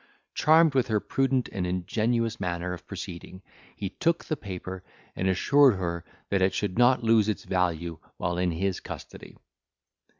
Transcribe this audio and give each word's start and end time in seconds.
Charmed 0.33 0.73
with 0.73 0.87
her 0.87 0.99
prudent 0.99 1.47
and 1.51 1.67
ingenuous 1.67 2.39
manner 2.39 2.73
of 2.73 2.87
proceeding, 2.87 3.43
he 3.75 3.91
took 3.91 4.25
the 4.25 4.35
paper, 4.35 4.83
and 5.15 5.27
assured 5.27 5.75
her 5.75 6.03
that 6.31 6.41
it 6.41 6.55
should 6.55 6.75
not 6.75 7.03
lose 7.03 7.29
its 7.29 7.43
value 7.43 7.99
while 8.17 8.39
in 8.39 8.49
his 8.49 8.79
custody. 8.79 9.37